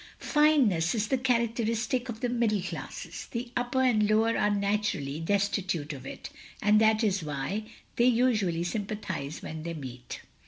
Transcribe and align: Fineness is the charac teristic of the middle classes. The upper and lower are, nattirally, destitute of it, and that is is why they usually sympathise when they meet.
Fineness 0.17 0.95
is 0.95 1.09
the 1.09 1.17
charac 1.19 1.53
teristic 1.53 2.09
of 2.09 2.21
the 2.21 2.29
middle 2.29 2.59
classes. 2.59 3.27
The 3.29 3.51
upper 3.55 3.83
and 3.83 4.09
lower 4.09 4.35
are, 4.35 4.49
nattirally, 4.49 5.23
destitute 5.23 5.93
of 5.93 6.07
it, 6.07 6.31
and 6.59 6.81
that 6.81 7.03
is 7.03 7.17
is 7.17 7.23
why 7.23 7.65
they 7.97 8.05
usually 8.05 8.63
sympathise 8.63 9.43
when 9.43 9.61
they 9.61 9.75
meet. 9.75 10.21